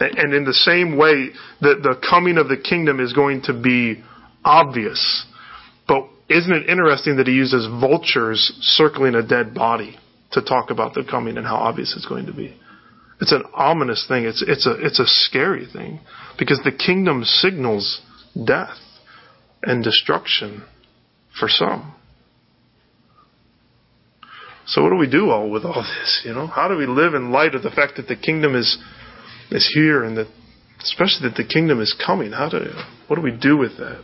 [0.00, 1.28] And in the same way,
[1.60, 4.02] that the coming of the kingdom is going to be
[4.44, 5.26] obvious.
[5.86, 9.98] But isn't it interesting that he uses vultures circling a dead body
[10.32, 12.56] to talk about the coming and how obvious it's going to be?
[13.20, 14.24] It's an ominous thing.
[14.24, 16.00] It's it's a it's a scary thing
[16.38, 18.00] because the kingdom signals
[18.46, 18.78] death
[19.62, 20.64] and destruction
[21.38, 21.94] for some.
[24.66, 26.22] So what do we do all with all this?
[26.24, 28.78] You know, how do we live in light of the fact that the kingdom is
[29.50, 30.28] is here and that
[30.80, 32.32] especially that the kingdom is coming?
[32.32, 32.64] How do
[33.06, 34.02] what do we do with that?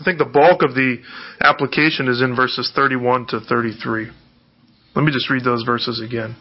[0.00, 0.98] I think the bulk of the
[1.40, 4.10] application is in verses 31 to 33.
[4.94, 6.36] Let me just read those verses again.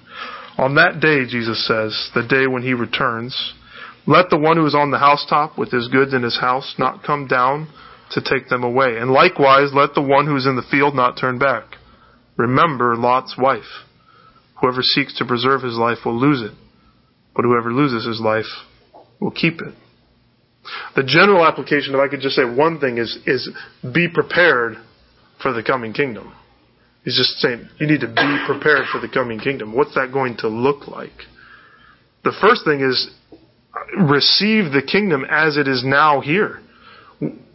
[0.58, 3.54] On that day, Jesus says, the day when he returns,
[4.06, 7.04] let the one who is on the housetop with his goods in his house not
[7.04, 7.70] come down
[8.12, 8.98] to take them away.
[8.98, 11.76] And likewise, let the one who is in the field not turn back.
[12.38, 13.86] Remember Lot's wife.
[14.60, 16.56] Whoever seeks to preserve his life will lose it,
[17.36, 18.46] but whoever loses his life
[19.20, 19.74] will keep it.
[20.96, 23.50] The general application, if I could just say one thing, is, is
[23.94, 24.78] be prepared
[25.42, 26.34] for the coming kingdom.
[27.04, 29.74] He's just saying you need to be prepared for the coming kingdom.
[29.76, 31.26] What's that going to look like?
[32.24, 33.10] The first thing is
[33.98, 36.60] receive the kingdom as it is now here.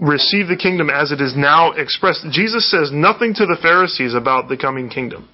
[0.00, 2.26] Receive the kingdom as it is now expressed.
[2.30, 5.28] Jesus says nothing to the Pharisees about the coming kingdom.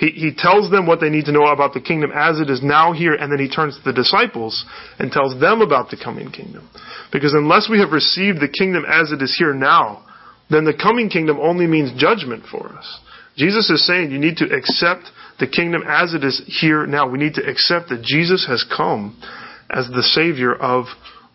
[0.00, 2.62] He, he tells them what they need to know about the kingdom as it is
[2.62, 4.64] now here, and then he turns to the disciples
[4.98, 6.68] and tells them about the coming kingdom.
[7.12, 10.06] Because unless we have received the kingdom as it is here now,
[10.48, 13.00] then the coming kingdom only means judgment for us.
[13.36, 15.04] Jesus is saying you need to accept
[15.38, 17.06] the kingdom as it is here now.
[17.06, 19.20] We need to accept that Jesus has come
[19.68, 20.86] as the Savior of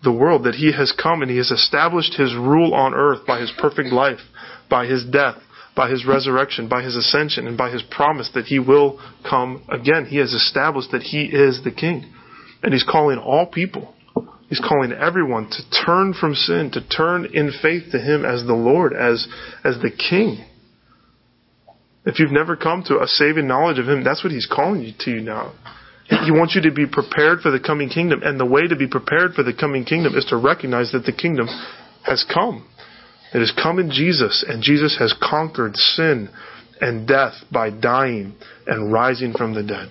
[0.04, 3.39] the world, that He has come and He has established His rule on earth by
[3.39, 4.19] His perfect life,
[4.69, 5.36] by His death,
[5.75, 10.05] by His resurrection, by His ascension, and by His promise that He will come again.
[10.05, 12.11] He has established that He is the King.
[12.63, 13.93] And He's calling all people.
[14.47, 18.53] He's calling everyone to turn from sin, to turn in faith to Him as the
[18.53, 19.27] Lord, as,
[19.63, 20.45] as the King.
[22.05, 24.93] If you've never come to a saving knowledge of Him, that's what He's calling you
[24.99, 25.53] to now.
[26.07, 28.21] He wants you to be prepared for the coming kingdom.
[28.23, 31.11] And the way to be prepared for the coming kingdom is to recognize that the
[31.11, 31.47] kingdom
[32.03, 32.67] has come.
[33.36, 36.30] It has come in Jesus, and Jesus has conquered sin
[36.80, 38.34] and death by dying
[38.65, 39.89] and rising from the dead.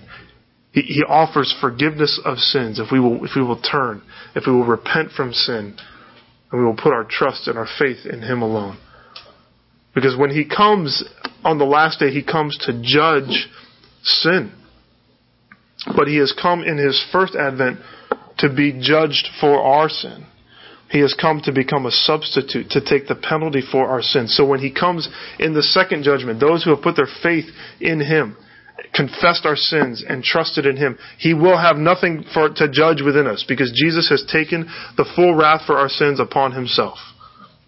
[0.71, 4.01] He, he offers forgiveness of sins if we will, if we will turn,
[4.33, 5.77] if we will repent from sin,
[6.51, 8.79] and we will put our trust and our faith in Him alone.
[9.93, 11.03] Because when He comes
[11.43, 13.47] on the last day, He comes to judge
[14.01, 14.51] sin.
[15.95, 17.77] But He has come in His first advent
[18.39, 20.25] to be judged for our sin.
[20.89, 24.35] He has come to become a substitute, to take the penalty for our sins.
[24.35, 27.45] So when He comes in the second judgment, those who have put their faith
[27.81, 28.37] in Him,
[28.93, 33.27] confessed our sins and trusted in Him, He will have nothing for, to judge within
[33.27, 36.97] us because Jesus has taken the full wrath for our sins upon Himself.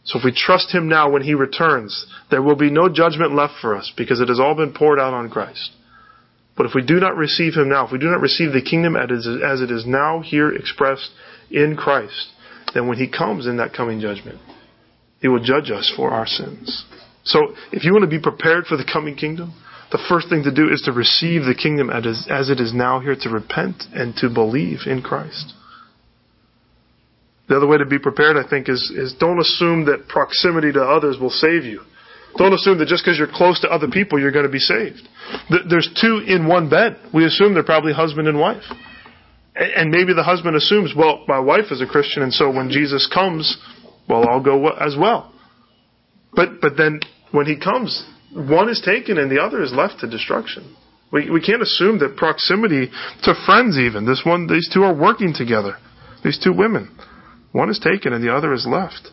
[0.03, 3.56] So if we trust Him now when He returns, there will be no judgment left
[3.62, 5.71] for us because it has all been poured out on Christ.
[6.56, 8.95] But if we do not receive Him now, if we do not receive the kingdom
[8.95, 11.10] as it is now here expressed
[11.51, 12.30] in Christ,
[12.73, 14.39] then when He comes in that coming judgment,
[15.21, 16.86] He will judge us for our sins.
[17.23, 19.53] So if you want to be prepared for the coming kingdom,
[19.91, 23.15] the first thing to do is to receive the kingdom as it is now here,
[23.21, 25.53] to repent and to believe in Christ.
[27.47, 30.84] The other way to be prepared, I think, is, is don't assume that proximity to
[30.84, 31.82] others will save you.
[32.38, 35.08] Don't assume that just because you're close to other people, you're going to be saved.
[35.69, 36.97] There's two in one bed.
[37.13, 38.63] We assume they're probably husband and wife.
[39.58, 43.10] And maybe the husband assumes, well, my wife is a Christian, and so when Jesus
[43.12, 43.58] comes,
[44.08, 45.34] well, I'll go as well.
[46.34, 47.00] But, but then
[47.32, 50.76] when he comes, one is taken and the other is left to destruction.
[51.12, 52.91] We, we can't assume that proximity
[53.24, 55.78] to friends even, this one, these two are working together.
[56.24, 56.96] These two women.
[57.52, 59.10] One is taken and the other is left.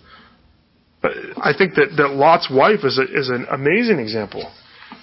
[1.03, 4.51] I think that, that Lot's wife is, a, is an amazing example.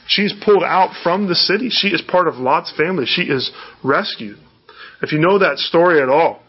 [0.07, 1.69] She's pulled out from the city.
[1.69, 3.05] She is part of Lot's family.
[3.07, 3.51] She is
[3.83, 4.37] rescued.
[5.01, 6.41] If you know that story at all,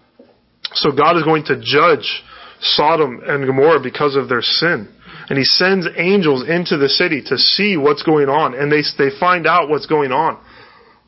[0.75, 2.23] so God is going to judge
[2.61, 4.89] Sodom and Gomorrah because of their sin.
[5.29, 8.55] And he sends angels into the city to see what's going on.
[8.55, 10.43] And they, they find out what's going on.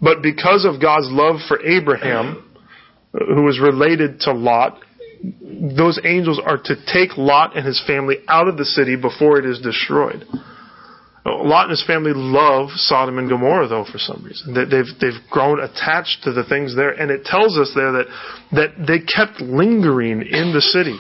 [0.00, 2.50] But because of God's love for Abraham,
[3.12, 4.80] who was related to Lot,
[5.76, 9.46] those angels are to take Lot and his family out of the city before it
[9.46, 10.24] is destroyed.
[11.26, 14.52] Lot and his family love Sodom and Gomorrah, though, for some reason.
[14.52, 16.90] They've, they've grown attached to the things there.
[16.90, 18.06] And it tells us there that,
[18.52, 20.98] that they kept lingering in the city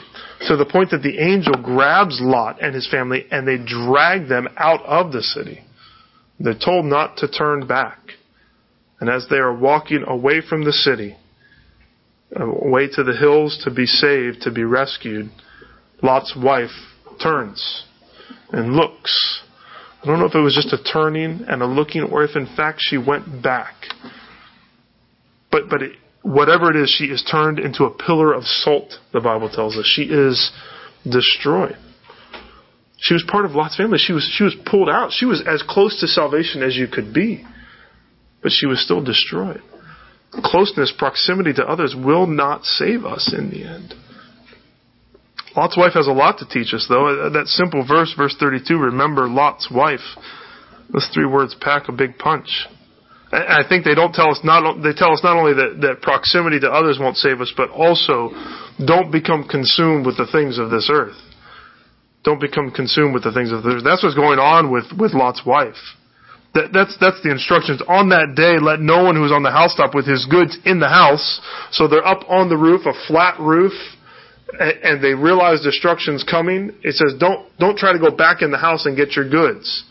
[0.48, 4.48] to the point that the angel grabs Lot and his family and they drag them
[4.56, 5.60] out of the city.
[6.40, 7.98] They're told not to turn back.
[9.00, 11.16] And as they are walking away from the city,
[12.34, 15.30] away to the hills to be saved, to be rescued,
[16.02, 16.70] Lot's wife
[17.22, 17.84] turns
[18.50, 19.42] and looks.
[20.04, 22.46] I don't know if it was just a turning and a looking or if in
[22.46, 23.74] fact she went back.
[25.50, 29.20] But, but it, whatever it is, she is turned into a pillar of salt, the
[29.20, 29.86] Bible tells us.
[29.86, 30.52] She is
[31.10, 31.76] destroyed.
[32.98, 33.98] She was part of Lot's family.
[33.98, 35.12] She was, she was pulled out.
[35.12, 37.44] She was as close to salvation as you could be.
[38.42, 39.62] But she was still destroyed
[40.42, 43.94] closeness, proximity to others will not save us in the end.
[45.56, 47.08] Lot's wife has a lot to teach us, though.
[47.08, 50.04] Uh, that simple verse, verse 32, remember Lot's wife.
[50.92, 52.66] Those three words pack a big punch.
[53.32, 56.60] I think they don't tell us not, they tell us not only that, that proximity
[56.60, 58.30] to others won't save us, but also
[58.78, 61.16] don't become consumed with the things of this earth.
[62.22, 63.84] Don't become consumed with the things of this earth.
[63.84, 65.78] That's what's going on with, with Lot's wife.
[66.54, 67.82] That, that's, that's the instructions.
[67.88, 70.78] On that day, let no one who is on the housetop with his goods in
[70.78, 71.40] the house,
[71.72, 73.74] so they're up on the roof, a flat roof,
[74.60, 76.72] and they realize destruction's coming.
[76.82, 79.84] It says, don't, don't try to go back in the house and get your goods.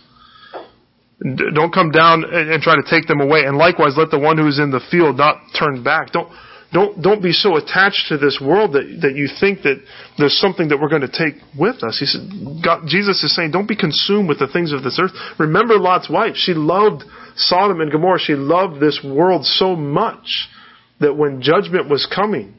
[1.22, 3.44] Don't come down and try to take them away.
[3.46, 6.12] And likewise, let the one who is in the field not turn back.
[6.12, 6.30] Don't,
[6.74, 9.82] don't, don't be so attached to this world that, that you think that
[10.18, 12.00] there's something that we're going to take with us.
[12.00, 12.28] He said,
[12.64, 15.12] God, Jesus is saying, don't be consumed with the things of this earth.
[15.40, 16.34] Remember Lot's wife.
[16.36, 17.04] She loved
[17.36, 18.20] Sodom and Gomorrah.
[18.20, 20.50] She loved this world so much
[21.00, 22.56] that when judgment was coming,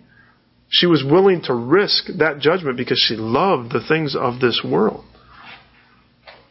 [0.74, 5.04] she was willing to risk that judgment because she loved the things of this world.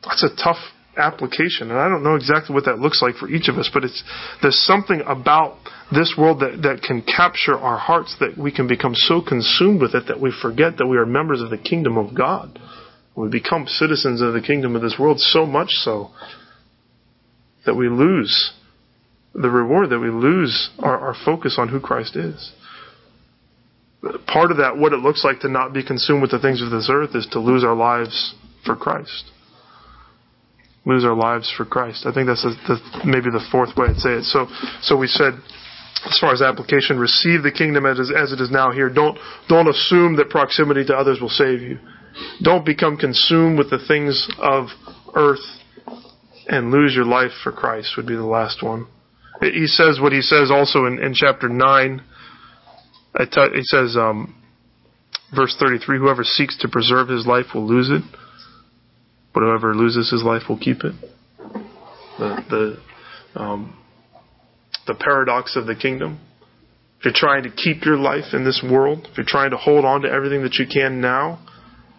[0.06, 0.58] That's a tough
[0.96, 1.72] application.
[1.72, 4.02] And I don't know exactly what that looks like for each of us, but it's,
[4.42, 5.58] there's something about
[5.92, 9.94] this world that, that can capture our hearts that we can become so consumed with
[9.94, 12.60] it that we forget that we are members of the kingdom of God.
[13.16, 16.12] We become citizens of the kingdom of this world so much so
[17.66, 18.54] that we lose
[19.34, 22.54] the reward, that we lose our, our focus on who Christ is.
[24.28, 26.72] Part of that, what it looks like to not be consumed with the things of
[26.72, 28.36] this earth, is to lose our lives
[28.66, 29.32] for Christ
[30.86, 32.06] lose our lives for Christ.
[32.06, 34.24] I think that's the, the, maybe the fourth way I'd say it.
[34.24, 34.48] So,
[34.82, 35.34] so we said,
[36.06, 38.90] as far as application, receive the kingdom as, as it is now here.
[38.90, 41.80] Don't, don't assume that proximity to others will save you.
[42.42, 44.68] Don't become consumed with the things of
[45.16, 45.44] earth
[46.48, 48.88] and lose your life for Christ would be the last one.
[49.42, 52.04] He says what he says also in, in chapter 9.
[53.18, 54.36] He says, um,
[55.36, 58.04] verse 33, whoever seeks to preserve his life will lose it
[59.34, 60.94] but whoever loses his life will keep it.
[62.20, 62.78] The
[63.36, 63.78] the um,
[64.86, 66.20] the paradox of the kingdom.
[67.00, 69.84] If you're trying to keep your life in this world, if you're trying to hold
[69.84, 71.46] on to everything that you can now,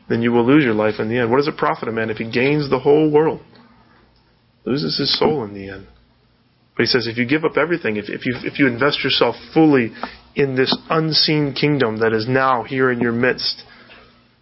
[0.09, 1.31] then you will lose your life in the end.
[1.31, 3.43] What does it profit a man if he gains the whole world?
[4.65, 5.87] Loses his soul in the end.
[6.75, 9.35] But he says if you give up everything, if, if you if you invest yourself
[9.53, 9.93] fully
[10.35, 13.63] in this unseen kingdom that is now here in your midst,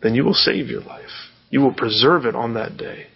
[0.02, 1.30] then you will save your life.
[1.50, 3.06] You will preserve it on that day.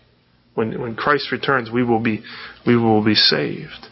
[0.54, 2.22] When, when Christ returns, we will be,
[2.66, 3.88] we will be saved.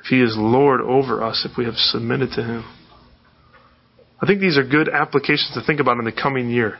[0.00, 2.64] If He is Lord over us, if we have submitted to Him.
[4.20, 6.78] I think these are good applications to think about in the coming year.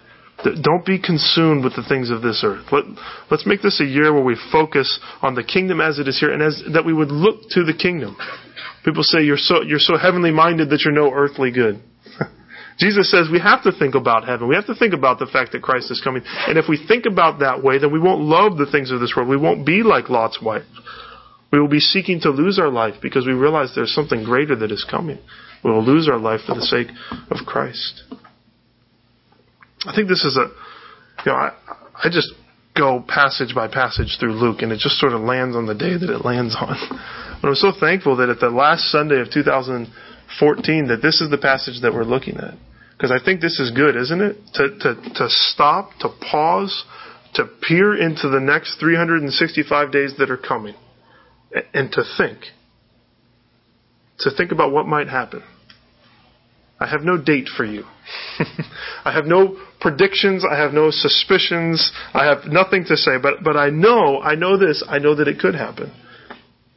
[0.63, 2.67] Don't be consumed with the things of this earth.
[2.71, 2.85] Let,
[3.31, 6.33] us make this a year where we focus on the kingdom as it is here
[6.33, 8.17] and as, that we would look to the kingdom.
[8.85, 11.83] People say you're so, you're so heavenly minded that you're no earthly good.
[12.79, 14.49] Jesus says we have to think about heaven.
[14.49, 16.23] We have to think about the fact that Christ is coming.
[16.25, 19.15] And if we think about that way, then we won't love the things of this
[19.17, 19.29] world.
[19.29, 20.67] We won't be like Lot's wife.
[21.51, 24.71] We will be seeking to lose our life because we realize there's something greater that
[24.71, 25.19] is coming.
[25.65, 26.89] We will lose our life for the sake
[27.31, 28.05] of Christ.
[29.87, 30.49] I think this is a,
[31.25, 31.53] you know, I,
[32.05, 32.33] I just
[32.79, 35.97] go passage by passage through Luke and it just sort of lands on the day
[35.99, 36.77] that it lands on.
[37.43, 41.39] But I'm so thankful that at the last Sunday of 2014 that this is the
[41.39, 42.55] passage that we're looking at.
[42.97, 44.37] Because I think this is good, isn't it?
[44.55, 46.85] To, to, to stop, to pause,
[47.35, 50.75] to peer into the next 365 days that are coming
[51.73, 52.39] and to think.
[54.21, 55.43] To think about what might happen.
[56.81, 57.85] I have no date for you.
[59.05, 60.45] I have no predictions.
[60.49, 61.93] I have no suspicions.
[62.15, 63.19] I have nothing to say.
[63.21, 64.85] But, but I know, I know this.
[64.89, 65.93] I know that it could happen.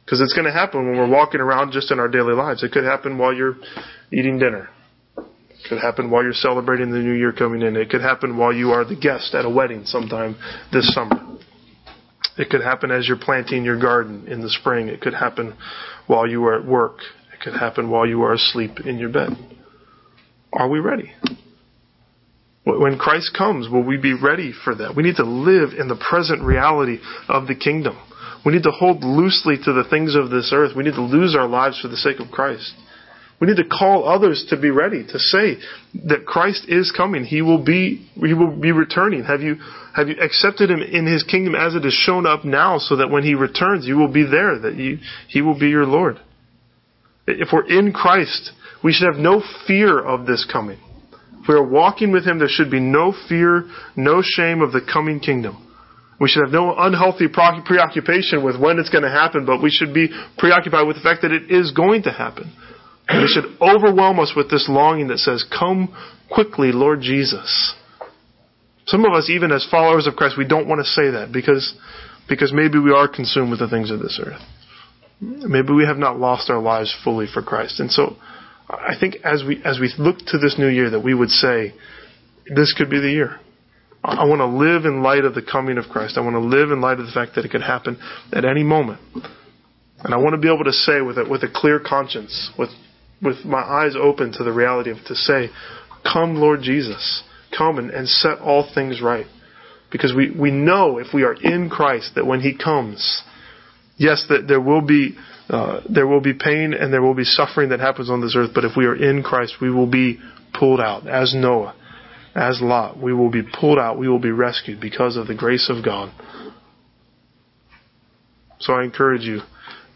[0.04, 2.62] Because it's going to happen when we're walking around just in our daily lives.
[2.62, 3.56] It could happen while you're
[4.12, 4.68] eating dinner.
[5.16, 7.76] It could happen while you're celebrating the new year coming in.
[7.76, 10.36] It could happen while you are the guest at a wedding sometime
[10.72, 11.38] this summer.
[12.36, 14.88] It could happen as you're planting your garden in the spring.
[14.88, 15.56] It could happen
[16.06, 16.98] while you are at work.
[17.32, 19.30] It could happen while you are asleep in your bed.
[20.52, 21.12] Are we ready?
[22.64, 24.94] When Christ comes, will we be ready for that?
[24.94, 26.98] We need to live in the present reality
[27.28, 27.98] of the kingdom.
[28.46, 30.76] We need to hold loosely to the things of this earth.
[30.76, 32.72] We need to lose our lives for the sake of Christ.
[33.40, 35.56] We need to call others to be ready to say
[36.06, 37.24] that Christ is coming.
[37.24, 39.24] He will be he will be returning.
[39.24, 39.56] Have you
[39.96, 43.10] have you accepted him in his kingdom as it is shown up now so that
[43.10, 46.20] when he returns you will be there that you, he will be your Lord.
[47.26, 48.52] If we're in Christ,
[48.84, 50.78] we should have no fear of this coming.
[51.42, 53.64] If we are walking with him there should be no fear,
[53.96, 55.68] no shame of the coming kingdom.
[56.20, 59.92] We should have no unhealthy preoccupation with when it's going to happen, but we should
[59.92, 62.52] be preoccupied with the fact that it is going to happen.
[63.08, 65.92] And it should overwhelm us with this longing that says, Come
[66.30, 67.74] quickly, Lord Jesus.
[68.86, 71.74] Some of us, even as followers of Christ, we don't want to say that because,
[72.28, 74.40] because maybe we are consumed with the things of this earth.
[75.20, 77.80] Maybe we have not lost our lives fully for Christ.
[77.80, 78.16] And so
[78.72, 81.74] I think as we, as we look to this new year that we would say,
[82.54, 83.38] this could be the year.
[84.04, 86.18] I want to live in light of the coming of Christ.
[86.18, 87.98] I want to live in light of the fact that it could happen
[88.32, 89.00] at any moment.
[90.02, 92.70] And I want to be able to say with a, with a clear conscience, with,
[93.22, 95.50] with my eyes open to the reality of to say,
[96.02, 97.22] come Lord Jesus,
[97.56, 99.26] come and, and set all things right.
[99.92, 103.22] Because we, we know if we are in Christ that when He comes,
[103.96, 105.16] yes, that there will be,
[105.48, 108.50] uh, there will be pain and there will be suffering that happens on this earth,
[108.54, 110.18] but if we are in Christ, we will be
[110.54, 111.74] pulled out as Noah
[112.34, 113.00] as Lot.
[113.00, 113.98] We will be pulled out.
[113.98, 116.12] We will be rescued because of the grace of God.
[118.60, 119.40] So I encourage you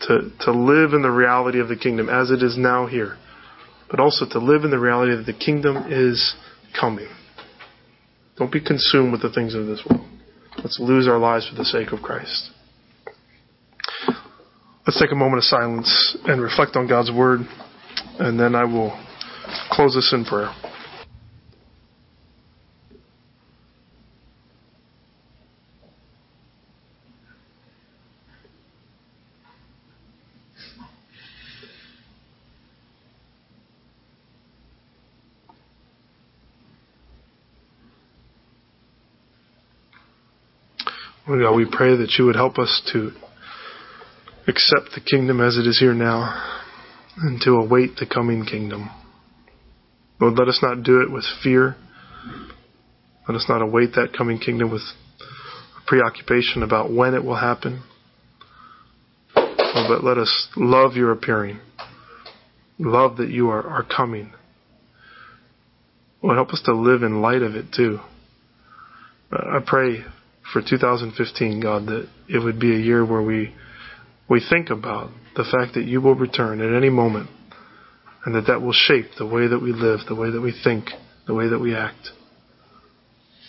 [0.02, 3.16] to, to live in the reality of the kingdom as it is now here,
[3.90, 6.34] but also to live in the reality that the kingdom is
[6.78, 7.08] coming.
[8.36, 10.06] Don't be consumed with the things of this world.
[10.58, 12.50] Let's lose our lives for the sake of Christ.
[14.86, 17.40] Let's take a moment of silence and reflect on God's word,
[18.20, 18.96] and then I will
[19.68, 20.54] close this in prayer.
[41.26, 43.10] God, we pray that you would help us to
[44.46, 46.62] accept the kingdom as it is here now
[47.18, 48.90] and to await the coming kingdom.
[50.20, 51.76] Lord, let us not do it with fear.
[53.28, 54.82] Let us not await that coming kingdom with
[55.86, 57.82] preoccupation about when it will happen.
[59.34, 61.58] but let us love your appearing.
[62.78, 64.32] Love that you are, are coming.
[66.22, 68.00] Lord, help us to live in light of it too.
[69.30, 70.04] I pray
[70.52, 73.54] for 2015, God, that it would be a year where we
[74.28, 77.30] we think about the fact that you will return at any moment,
[78.24, 80.86] and that that will shape the way that we live, the way that we think,
[81.26, 82.10] the way that we act.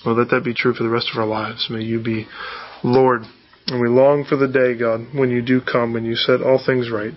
[0.05, 1.67] Well, let that be true for the rest of our lives.
[1.69, 2.27] May you be
[2.83, 3.23] Lord,
[3.67, 6.61] and we long for the day, God, when you do come and you set all
[6.63, 7.13] things right.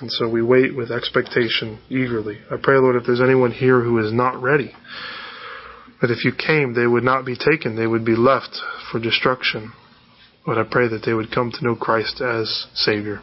[0.00, 2.38] And so we wait with expectation eagerly.
[2.50, 4.72] I pray, Lord, if there's anyone here who is not ready,
[6.00, 8.58] that if you came, they would not be taken, they would be left
[8.90, 9.72] for destruction.
[10.44, 13.20] But I pray that they would come to know Christ as Savior.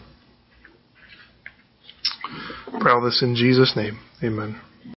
[2.67, 3.99] I pray all this in Jesus' name.
[4.23, 4.61] Amen.